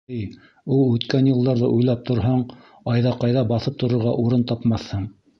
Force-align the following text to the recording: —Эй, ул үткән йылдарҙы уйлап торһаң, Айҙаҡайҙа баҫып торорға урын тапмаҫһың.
—Эй, 0.17 0.21
ул 0.75 0.79
үткән 0.93 1.27
йылдарҙы 1.33 1.67
уйлап 1.73 2.01
торһаң, 2.07 2.41
Айҙаҡайҙа 2.93 3.43
баҫып 3.51 3.77
торорға 3.83 4.15
урын 4.25 4.47
тапмаҫһың. 4.53 5.05